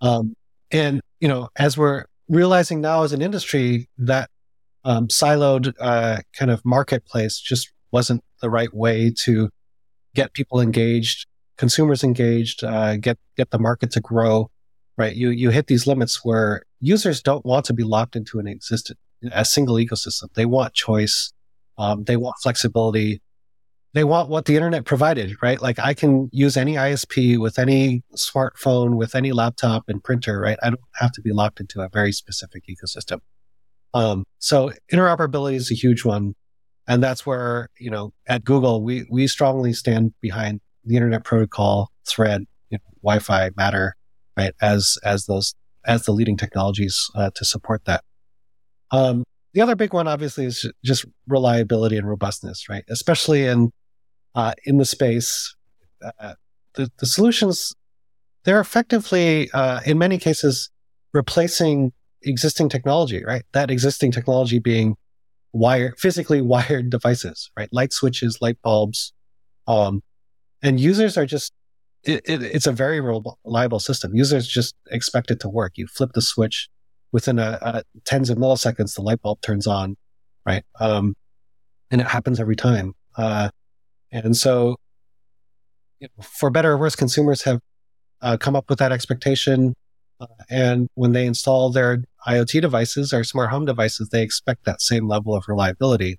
Um, 0.01 0.35
and, 0.71 1.01
you 1.21 1.29
know, 1.29 1.49
as 1.57 1.77
we're 1.77 2.05
realizing 2.29 2.81
now 2.81 3.03
as 3.03 3.13
an 3.13 3.23
industry 3.23 3.89
that 3.99 4.31
um, 4.85 5.09
siloed 5.09 5.73
uh, 5.81 6.19
kind 6.37 6.51
of 6.51 6.65
marketplace 6.65 7.39
just 7.39 7.73
wasn't 7.91 8.23
the 8.41 8.51
right 8.51 8.73
way 8.73 9.13
to 9.25 9.51
get 10.15 10.33
people 10.33 10.61
engaged, 10.61 11.27
consumers 11.57 12.05
engaged, 12.05 12.63
uh, 12.63 12.97
get 12.97 13.19
get 13.37 13.51
the 13.51 13.59
market 13.59 13.91
to 13.93 14.01
grow. 14.01 14.51
Right, 14.97 15.15
you 15.15 15.31
you 15.31 15.51
hit 15.51 15.69
these 15.69 15.87
limits 15.87 16.25
where 16.25 16.63
users 16.81 17.23
don't 17.23 17.47
want 17.47 17.67
to 17.67 17.73
be 17.73 17.85
locked 17.85 18.17
into 18.17 18.39
an 18.41 18.49
existent 18.49 18.99
a 19.33 19.45
single 19.45 19.77
ecosystem. 19.77 20.33
They 20.35 20.47
want 20.47 20.75
choice, 20.75 21.33
um, 21.77 22.05
they 22.05 22.17
want 22.17 22.37
flexibility, 22.43 23.21
they 23.95 24.05
want 24.05 24.29
what 24.29 24.45
the 24.45 24.55
internet 24.55 24.85
provided, 24.85 25.37
right? 25.43 25.61
Like 25.61 25.79
I 25.79 25.95
can 25.95 26.29
use 26.33 26.57
any 26.57 26.75
ISP 26.75 27.39
with 27.39 27.59
any 27.59 28.03
smartphone, 28.15 28.97
with 28.97 29.15
any 29.15 29.33
laptop 29.33 29.85
and 29.89 30.03
printer, 30.03 30.41
right? 30.41 30.59
I 30.63 30.71
don't 30.71 30.81
have 30.95 31.13
to 31.13 31.23
be 31.23 31.33
locked 31.33 31.61
into 31.61 31.81
a 31.81 31.89
very 31.89 32.13
specific 32.13 32.65
ecosystem. 32.69 33.21
Um, 33.95 34.25
so 34.39 34.73
interoperability 34.93 35.55
is 35.55 35.71
a 35.71 35.75
huge 35.75 36.05
one. 36.05 36.35
And 36.87 37.03
that's 37.03 37.27
where, 37.27 37.69
you 37.79 37.91
know, 37.91 38.13
at 38.27 38.45
Google, 38.45 38.83
we, 38.83 39.07
we 39.11 39.27
strongly 39.27 39.73
stand 39.73 40.13
behind 40.21 40.61
the 40.85 40.97
internet 40.97 41.25
protocol, 41.25 41.91
thread, 42.07 42.47
you 42.71 42.79
know, 42.79 42.93
Wi-Fi, 43.03 43.51
Matter, 43.57 43.97
right? 44.37 44.55
As, 44.61 44.97
as 45.05 45.27
those, 45.27 45.55
as 45.87 46.05
the 46.05 46.13
leading 46.13 46.37
technologies 46.37 47.11
uh, 47.15 47.31
to 47.35 47.45
support 47.45 47.85
that. 47.85 48.05
Um, 48.91 49.25
the 49.55 49.61
other 49.61 49.77
big 49.77 49.93
one, 49.93 50.07
obviously, 50.07 50.45
is 50.45 50.71
just 50.85 51.05
reliability 51.27 51.97
and 51.97 52.09
robustness, 52.09 52.69
right? 52.69 52.85
Especially 52.89 53.47
in 53.47 53.73
uh, 54.35 54.53
in 54.65 54.79
the 54.79 54.85
space, 54.85 55.57
uh, 56.21 56.35
the, 56.75 56.91
the 56.99 57.07
solutions 57.07 57.75
they're 58.45 58.61
effectively, 58.61 59.51
uh, 59.53 59.81
in 59.85 59.99
many 59.99 60.17
cases, 60.17 60.71
replacing 61.13 61.93
existing 62.23 62.71
technology, 62.71 63.23
right? 63.23 63.43
That 63.53 63.71
existing 63.71 64.13
technology 64.13 64.59
being 64.59 64.97
wired, 65.53 65.99
physically 65.99 66.41
wired 66.41 66.89
devices, 66.97 67.51
right? 67.59 67.69
Light 67.73 67.93
switches, 67.93 68.39
light 68.41 68.57
bulbs, 68.63 69.13
um, 69.67 70.03
and 70.63 70.81
users 70.81 71.19
are 71.19 71.27
just. 71.27 71.53
It, 72.05 72.23
it, 72.27 72.43
it's 72.43 72.67
a 72.67 72.73
very 72.73 73.01
reliable 73.01 73.81
system. 73.81 74.15
Users 74.15 74.47
just 74.47 74.75
expect 74.91 75.31
it 75.33 75.41
to 75.41 75.49
work. 75.49 75.73
You 75.75 75.87
flip 75.89 76.13
the 76.15 76.23
switch, 76.23 76.69
within 77.13 77.39
a, 77.39 77.59
a, 77.61 77.83
tens 78.05 78.31
of 78.31 78.39
milliseconds, 78.39 78.95
the 78.95 79.03
light 79.03 79.21
bulb 79.23 79.41
turns 79.41 79.67
on, 79.67 79.97
right? 80.47 80.65
Um, 80.81 81.15
and 81.91 82.01
it 82.01 82.07
happens 82.07 82.41
every 82.41 82.57
time. 82.57 82.95
Uh, 83.17 83.51
and 84.13 84.37
so, 84.37 84.77
you 86.01 86.09
know, 86.17 86.23
for 86.23 86.51
better 86.51 86.73
or 86.73 86.79
worse, 86.79 86.97
consumers 86.97 87.43
have 87.43 87.61
uh, 88.21 88.37
come 88.37 88.57
up 88.57 88.69
with 88.69 88.79
that 88.79 88.93
expectation. 88.93 89.75
Uh, 90.21 90.27
and 90.51 90.89
when 90.95 91.13
they 91.13 91.27
install 91.27 91.71
their 91.71 92.03
IoT 92.27 92.61
devices 92.61 93.13
or 93.13 93.25
smart 93.25 93.51
home 93.51 93.65
devices, 93.65 94.09
they 94.11 94.23
expect 94.23 94.65
that 94.65 94.81
same 94.81 95.09
level 95.09 95.35
of 95.35 95.45
reliability. 95.49 96.19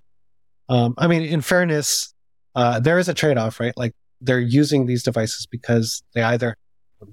Um, 0.70 0.94
I 0.98 1.08
mean, 1.08 1.24
in 1.24 1.42
fairness, 1.42 2.14
uh, 2.56 2.80
there 2.80 3.00
is 3.00 3.10
a 3.10 3.14
trade 3.14 3.38
off, 3.38 3.60
right? 3.60 3.74
Like 3.76 3.94
they're 4.22 4.40
using 4.40 4.86
these 4.86 5.04
devices 5.04 5.46
because 5.46 6.04
they 6.14 6.22
either 6.22 6.56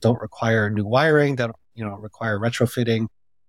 don't 0.01 0.21
require 0.21 0.71
new 0.71 0.85
wiring, 0.85 1.37
that 1.37 1.51
you 1.75 1.85
know 1.85 1.95
require 1.97 2.39
retrofitting, 2.39 3.07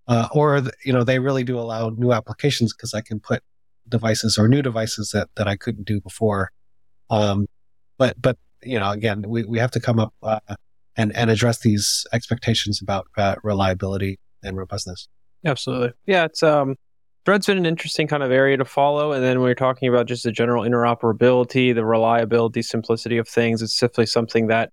uh, 0.07 0.27
or 0.31 0.61
you 0.85 0.93
know 0.93 1.03
they 1.03 1.19
really 1.19 1.43
do 1.43 1.59
allow 1.59 1.89
new 1.89 2.13
applications 2.13 2.73
because 2.73 2.93
I 2.93 3.01
can 3.01 3.19
put 3.19 3.43
devices 3.87 4.37
or 4.37 4.47
new 4.47 4.61
devices 4.61 5.11
that 5.13 5.29
that 5.35 5.47
I 5.47 5.55
couldn't 5.55 5.87
do 5.87 6.01
before. 6.01 6.51
Um, 7.09 7.47
but 7.97 8.21
but 8.21 8.37
you 8.63 8.79
know 8.79 8.91
again 8.91 9.23
we, 9.27 9.43
we 9.43 9.59
have 9.59 9.71
to 9.71 9.79
come 9.79 9.99
up 9.99 10.13
uh, 10.23 10.39
and 10.95 11.15
and 11.15 11.29
address 11.29 11.59
these 11.59 12.05
expectations 12.13 12.81
about 12.81 13.07
uh, 13.17 13.35
reliability 13.43 14.19
and 14.43 14.57
robustness. 14.57 15.07
Absolutely, 15.45 15.91
yeah. 16.05 16.25
It's 16.25 16.41
um, 16.43 16.75
Thread's 17.25 17.45
been 17.45 17.57
an 17.57 17.65
interesting 17.65 18.07
kind 18.07 18.23
of 18.23 18.31
area 18.31 18.55
to 18.55 18.63
follow, 18.63 19.11
and 19.11 19.21
then 19.21 19.41
when 19.41 19.49
you're 19.49 19.55
talking 19.55 19.89
about 19.89 20.07
just 20.07 20.23
the 20.23 20.31
general 20.31 20.63
interoperability, 20.63 21.75
the 21.75 21.85
reliability, 21.85 22.61
simplicity 22.61 23.17
of 23.17 23.27
things, 23.27 23.61
it's 23.61 23.77
definitely 23.77 24.05
something 24.05 24.47
that 24.47 24.71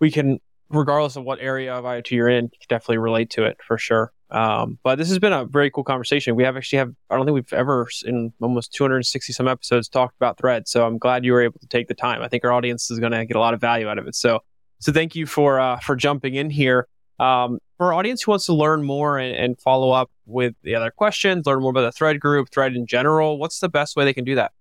we 0.00 0.10
can, 0.10 0.38
regardless 0.70 1.16
of 1.16 1.24
what 1.24 1.40
area 1.42 1.74
of 1.74 1.84
IoT 1.84 2.12
you're 2.12 2.30
in, 2.30 2.48
definitely 2.70 2.96
relate 2.96 3.28
to 3.32 3.44
it 3.44 3.58
for 3.66 3.76
sure. 3.76 4.12
Um, 4.30 4.78
but 4.82 4.96
this 4.96 5.08
has 5.08 5.18
been 5.18 5.32
a 5.32 5.44
very 5.44 5.70
cool 5.70 5.84
conversation. 5.84 6.36
We 6.36 6.44
have 6.44 6.56
actually 6.56 6.78
have 6.78 6.92
I 7.10 7.16
don't 7.16 7.26
think 7.26 7.34
we've 7.34 7.52
ever 7.52 7.88
in 8.04 8.32
almost 8.40 8.72
260 8.72 9.32
some 9.32 9.48
episodes 9.48 9.88
talked 9.88 10.16
about 10.16 10.38
threads. 10.38 10.70
So 10.70 10.86
I'm 10.86 10.98
glad 10.98 11.24
you 11.24 11.32
were 11.32 11.42
able 11.42 11.58
to 11.60 11.66
take 11.66 11.88
the 11.88 11.94
time. 11.94 12.22
I 12.22 12.28
think 12.28 12.44
our 12.44 12.52
audience 12.52 12.90
is 12.90 12.98
going 12.98 13.12
to 13.12 13.24
get 13.24 13.36
a 13.36 13.40
lot 13.40 13.54
of 13.54 13.60
value 13.60 13.88
out 13.88 13.98
of 13.98 14.06
it. 14.06 14.14
So 14.14 14.40
so 14.78 14.92
thank 14.92 15.14
you 15.14 15.26
for 15.26 15.60
uh, 15.60 15.78
for 15.80 15.96
jumping 15.96 16.34
in 16.34 16.50
here. 16.50 16.86
Um, 17.18 17.58
for 17.76 17.88
our 17.88 17.94
audience 17.94 18.22
who 18.22 18.32
wants 18.32 18.46
to 18.46 18.54
learn 18.54 18.82
more 18.82 19.18
and, 19.18 19.36
and, 19.36 19.60
follow 19.60 19.90
up 19.90 20.10
with 20.24 20.54
the 20.62 20.74
other 20.74 20.90
questions, 20.90 21.44
learn 21.44 21.60
more 21.60 21.70
about 21.70 21.82
the 21.82 21.92
Thread 21.92 22.18
group, 22.18 22.48
Thread 22.50 22.74
in 22.74 22.86
general, 22.86 23.38
what's 23.38 23.60
the 23.60 23.68
best 23.68 23.94
way 23.94 24.06
they 24.06 24.14
can 24.14 24.24
do 24.24 24.36
that? 24.36 24.52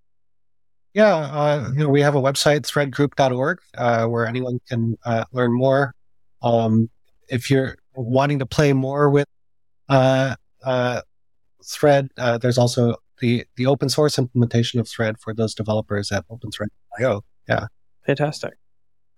Yeah, 0.93 1.15
uh, 1.15 1.69
you 1.71 1.83
know, 1.83 1.89
we 1.89 2.01
have 2.01 2.15
a 2.15 2.21
website, 2.21 2.61
threadgroup.org, 2.61 3.59
uh, 3.77 4.07
where 4.07 4.25
anyone 4.25 4.59
can 4.67 4.97
uh, 5.05 5.23
learn 5.31 5.53
more. 5.53 5.95
Um, 6.41 6.89
if 7.29 7.49
you're 7.49 7.77
wanting 7.95 8.39
to 8.39 8.45
play 8.45 8.73
more 8.73 9.09
with 9.09 9.27
uh, 9.89 10.35
uh, 10.63 11.01
Thread. 11.65 12.09
Uh, 12.17 12.37
there's 12.37 12.57
also 12.57 12.95
the 13.19 13.45
the 13.55 13.65
open 13.65 13.89
source 13.89 14.17
implementation 14.17 14.79
of 14.79 14.87
Thread 14.87 15.19
for 15.19 15.33
those 15.33 15.53
developers 15.53 16.11
at 16.11 16.27
OpenThread.io. 16.29 17.23
Yeah, 17.47 17.67
fantastic. 18.05 18.53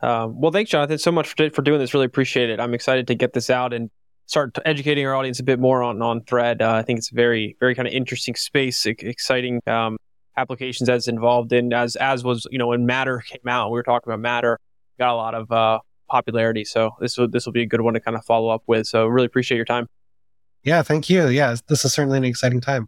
Um, 0.02 0.42
well, 0.42 0.52
thanks, 0.52 0.72
Jonathan, 0.72 0.98
so 0.98 1.12
much 1.12 1.36
for, 1.36 1.50
for 1.52 1.62
doing 1.62 1.80
this. 1.80 1.94
Really 1.94 2.08
appreciate 2.08 2.50
it. 2.50 2.60
I'm 2.60 2.74
excited 2.74 3.08
to 3.08 3.16
get 3.16 3.34
this 3.34 3.50
out 3.50 3.72
and 3.74 3.92
start 4.26 4.58
educating 4.66 5.06
our 5.06 5.14
audience 5.14 5.40
a 5.40 5.44
bit 5.44 5.60
more 5.60 5.84
on 5.84 6.02
on 6.02 6.24
Thread. 6.24 6.62
Uh, 6.62 6.74
I 6.74 6.82
think 6.82 7.00
it's 7.00 7.12
a 7.12 7.16
very 7.16 7.56
very 7.60 7.76
kind 7.76 7.88
of 7.88 7.94
interesting 7.94 8.36
space, 8.36 8.86
exciting 8.86 9.62
um, 9.68 9.98
applications 10.38 10.88
that's 10.88 11.08
involved 11.08 11.54
in. 11.54 11.74
As 11.74 11.96
as 11.96 12.24
was 12.24 12.48
you 12.50 12.58
know 12.58 12.68
when 12.68 12.86
Matter 12.86 13.20
came 13.20 13.48
out, 13.48 13.70
we 13.70 13.76
were 13.76 13.84
talking 13.84 14.12
about 14.12 14.20
Matter, 14.20 14.60
got 14.98 15.14
a 15.14 15.16
lot 15.16 15.36
of 15.36 15.52
uh, 15.52 15.80
popularity. 16.10 16.66
So 16.66 16.92
this 17.00 17.18
will 17.18 17.30
this 17.30 17.46
will 17.46 17.54
be 17.54 17.62
a 17.62 17.68
good 17.68 17.82
one 17.82 17.94
to 17.94 18.00
kind 18.00 18.18
of 18.18 18.26
follow 18.26 18.50
up 18.50 18.64
with. 18.68 18.88
So 18.88 19.06
really 19.06 19.28
appreciate 19.28 19.58
your 19.58 19.66
time. 19.66 19.88
Yeah, 20.64 20.84
thank 20.84 21.10
you. 21.10 21.28
Yeah, 21.28 21.56
this 21.68 21.86
is 21.86 21.94
certainly 21.94 22.18
an 22.18 22.24
exciting 22.24 22.62
time. 22.62 22.88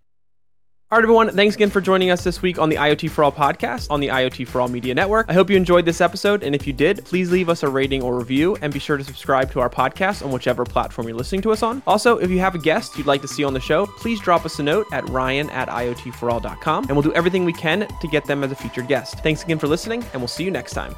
All 0.94 1.00
right, 1.00 1.06
everyone. 1.06 1.36
Thanks 1.36 1.56
again 1.56 1.72
for 1.72 1.82
joining 1.82 2.12
us 2.12 2.24
this 2.24 2.44
week 2.44 2.60
on 2.60 2.70
the 2.70 2.76
IoT 2.76 3.10
for 3.10 3.24
All 3.24 3.32
podcast 3.32 3.88
on 3.90 4.00
the 4.00 4.10
IoT 4.10 4.48
for 4.48 4.62
All 4.62 4.68
Media 4.68 4.94
Network. 4.94 5.26
I 5.28 5.34
hope 5.34 5.50
you 5.50 5.58
enjoyed 5.58 5.86
this 5.86 6.02
episode. 6.02 6.44
And 6.44 6.54
if 6.54 6.68
you 6.68 6.74
did, 6.74 7.04
please 7.04 7.32
leave 7.32 7.50
us 7.50 7.64
a 7.64 7.68
rating 7.68 8.04
or 8.04 8.16
review 8.16 8.56
and 8.62 8.72
be 8.72 8.78
sure 8.78 8.98
to 8.98 9.04
subscribe 9.04 9.52
to 9.54 9.60
our 9.60 9.72
podcast 9.72 10.24
on 10.24 10.32
whichever 10.32 10.64
platform 10.66 11.08
you're 11.08 11.18
listening 11.18 11.42
to 11.42 11.52
us 11.52 11.64
on. 11.64 11.82
Also, 11.88 12.20
if 12.20 12.30
you 12.30 12.38
have 12.42 12.54
a 12.54 12.60
guest 12.60 12.96
you'd 12.96 13.08
like 13.08 13.24
to 13.24 13.28
see 13.28 13.44
on 13.44 13.56
the 13.56 13.60
show, 13.60 13.88
please 13.88 14.20
drop 14.20 14.46
us 14.46 14.60
a 14.60 14.64
note 14.64 14.86
at 14.92 15.10
ryan 15.10 15.50
at 15.50 15.68
iotforall.com 15.68 16.84
and 16.84 16.96
we'll 16.96 17.02
do 17.02 17.14
everything 17.14 17.44
we 17.44 17.54
can 17.54 17.88
to 18.00 18.08
get 18.08 18.26
them 18.26 18.44
as 18.44 18.52
a 18.52 18.56
featured 18.56 18.88
guest. 18.88 19.18
Thanks 19.22 19.42
again 19.42 19.58
for 19.58 19.68
listening, 19.68 20.06
and 20.14 20.22
we'll 20.22 20.28
see 20.28 20.44
you 20.44 20.52
next 20.52 20.74
time. 20.74 20.94